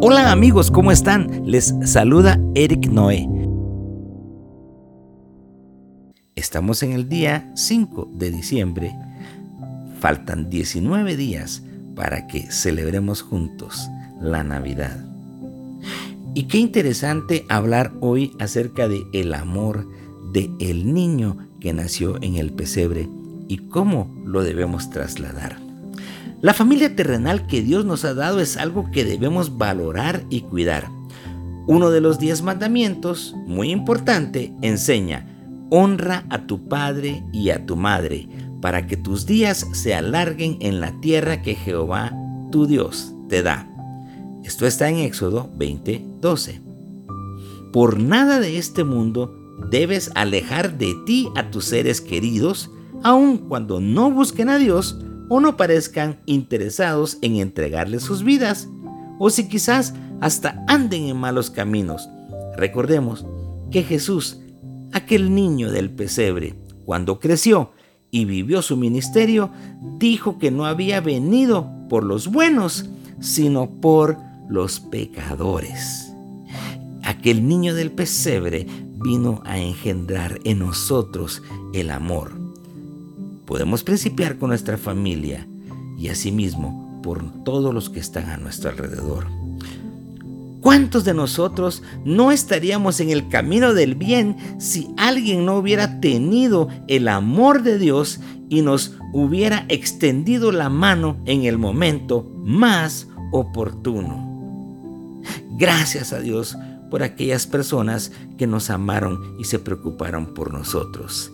[0.00, 1.42] Hola amigos, ¿cómo están?
[1.44, 3.28] Les saluda Eric Noé.
[6.36, 8.94] Estamos en el día 5 de diciembre.
[9.98, 11.64] Faltan 19 días
[11.96, 13.90] para que celebremos juntos
[14.20, 15.04] la Navidad.
[16.32, 19.84] Y qué interesante hablar hoy acerca de el amor
[20.32, 23.08] de el niño que nació en el pesebre
[23.52, 25.58] y cómo lo debemos trasladar.
[26.40, 30.88] La familia terrenal que Dios nos ha dado es algo que debemos valorar y cuidar.
[31.66, 35.28] Uno de los diez mandamientos, muy importante, enseña,
[35.68, 38.26] honra a tu padre y a tu madre,
[38.62, 42.10] para que tus días se alarguen en la tierra que Jehová,
[42.50, 43.68] tu Dios, te da.
[44.44, 46.62] Esto está en Éxodo 20:12.
[47.70, 49.36] Por nada de este mundo
[49.70, 52.70] debes alejar de ti a tus seres queridos,
[53.02, 54.98] aun cuando no busquen a Dios
[55.28, 58.68] o no parezcan interesados en entregarles sus vidas,
[59.18, 62.08] o si quizás hasta anden en malos caminos.
[62.56, 63.24] Recordemos
[63.70, 64.40] que Jesús,
[64.92, 67.72] aquel niño del pesebre, cuando creció
[68.10, 69.50] y vivió su ministerio,
[69.98, 76.12] dijo que no había venido por los buenos, sino por los pecadores.
[77.02, 78.66] Aquel niño del pesebre
[79.02, 82.41] vino a engendrar en nosotros el amor.
[83.52, 85.46] Podemos principiar con nuestra familia
[85.98, 89.26] y asimismo por todos los que están a nuestro alrededor.
[90.62, 96.68] ¿Cuántos de nosotros no estaríamos en el camino del bien si alguien no hubiera tenido
[96.88, 105.20] el amor de Dios y nos hubiera extendido la mano en el momento más oportuno?
[105.58, 106.56] Gracias a Dios
[106.90, 111.30] por aquellas personas que nos amaron y se preocuparon por nosotros.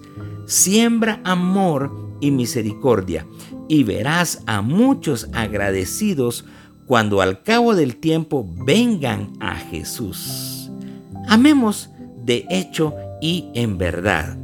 [0.46, 3.26] Siembra amor y misericordia
[3.68, 6.44] y verás a muchos agradecidos
[6.86, 10.70] cuando al cabo del tiempo vengan a Jesús.
[11.28, 11.90] Amemos
[12.24, 14.38] de hecho y en verdad.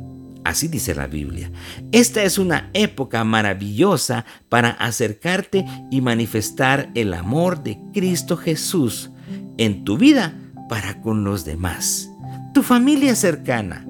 [0.44, 1.50] Así dice la Biblia.
[1.90, 9.10] Esta es una época maravillosa para acercarte y manifestar el amor de Cristo Jesús
[9.56, 10.38] en tu vida
[10.68, 12.10] para con los demás.
[12.52, 13.86] Tu familia cercana,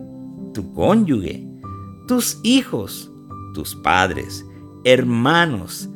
[0.52, 1.44] tu cónyuge,
[2.06, 3.10] tus hijos,
[3.54, 4.44] tus padres,
[4.84, 5.88] hermanos,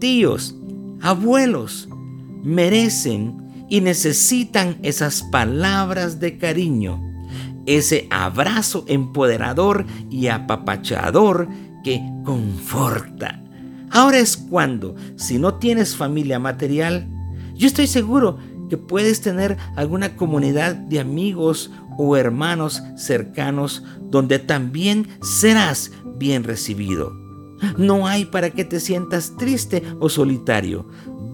[0.00, 0.56] tíos,
[1.00, 1.88] abuelos,
[2.42, 7.00] merecen y necesitan esas palabras de cariño,
[7.66, 11.48] ese abrazo empoderador y apapachador
[11.84, 13.40] que conforta.
[13.90, 17.08] Ahora es cuando, si no tienes familia material,
[17.54, 25.08] yo estoy seguro que puedes tener alguna comunidad de amigos o hermanos cercanos donde también
[25.22, 27.12] serás bien recibido.
[27.78, 30.88] No hay para que te sientas triste o solitario.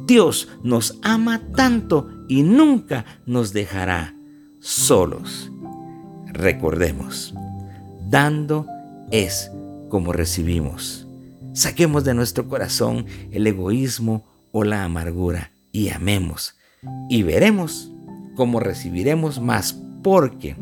[0.07, 4.15] Dios nos ama tanto y nunca nos dejará
[4.61, 5.51] solos.
[6.27, 7.35] Recordemos,
[8.09, 8.67] dando
[9.11, 9.51] es
[9.89, 11.07] como recibimos.
[11.55, 16.55] Saquemos de nuestro corazón el egoísmo o la amargura y amemos
[17.09, 17.91] y veremos
[18.37, 20.57] cómo recibiremos más, porque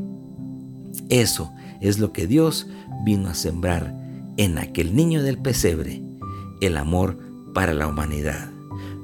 [1.09, 2.67] eso es lo que Dios
[3.05, 3.95] vino a sembrar
[4.37, 6.03] en aquel niño del pesebre,
[6.61, 7.19] el amor
[7.55, 8.51] para la humanidad.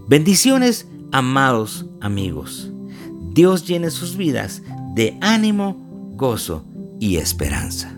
[0.08, 2.70] Bendiciones, amados amigos.
[3.32, 4.62] Dios llene sus vidas
[4.94, 5.76] de ánimo,
[6.16, 6.64] gozo
[7.00, 7.96] y esperanza.